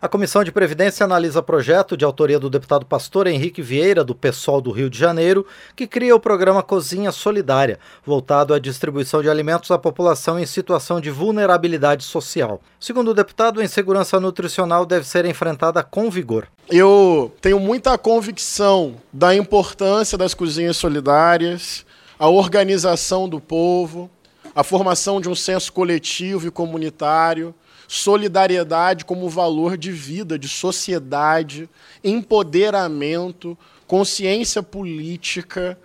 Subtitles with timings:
[0.00, 4.60] A Comissão de Previdência analisa projeto de autoria do deputado pastor Henrique Vieira, do PSOL
[4.60, 5.44] do Rio de Janeiro,
[5.74, 11.00] que cria o programa Cozinha Solidária, voltado à distribuição de alimentos à população em situação
[11.00, 12.62] de vulnerabilidade social.
[12.78, 16.46] Segundo o deputado, a insegurança nutricional deve ser enfrentada com vigor.
[16.70, 21.84] Eu tenho muita convicção da importância das cozinhas solidárias,
[22.16, 24.08] a organização do povo,
[24.54, 27.52] a formação de um senso coletivo e comunitário
[27.88, 31.68] solidariedade como valor de vida, de sociedade,
[32.04, 35.78] empoderamento, consciência política,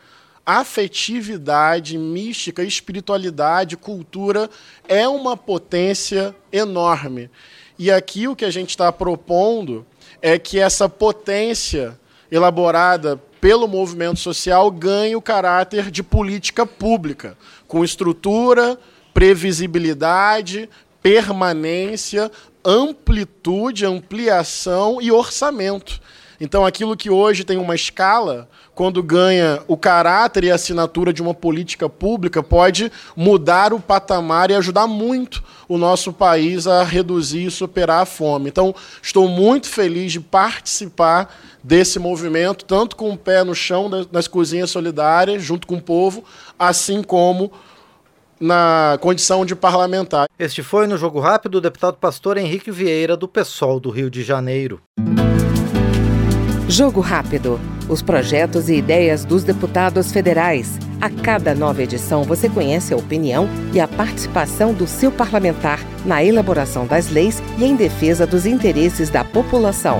[0.46, 4.50] afetividade, mística, espiritualidade, cultura
[4.86, 7.30] é uma potência enorme.
[7.80, 9.86] E aqui o que a gente está propondo
[10.22, 11.98] é que essa potência
[12.30, 18.78] elaborada pelo movimento social ganhe o caráter de política pública, com estrutura,
[19.14, 20.70] previsibilidade,
[21.04, 22.32] permanência,
[22.66, 26.00] amplitude, ampliação e orçamento.
[26.40, 31.22] Então, aquilo que hoje tem uma escala, quando ganha o caráter e a assinatura de
[31.22, 37.46] uma política pública, pode mudar o patamar e ajudar muito o nosso país a reduzir
[37.46, 38.50] e superar a fome.
[38.50, 44.28] Então, estou muito feliz de participar desse movimento, tanto com o pé no chão das
[44.28, 46.24] cozinhas solidárias, junto com o povo,
[46.58, 47.52] assim como
[48.44, 50.28] na condição de parlamentar.
[50.38, 54.22] Este foi no Jogo Rápido o deputado pastor Henrique Vieira, do PSOL do Rio de
[54.22, 54.82] Janeiro.
[56.68, 57.60] Jogo Rápido.
[57.88, 60.78] Os projetos e ideias dos deputados federais.
[61.00, 66.24] A cada nova edição você conhece a opinião e a participação do seu parlamentar na
[66.24, 70.00] elaboração das leis e em defesa dos interesses da população.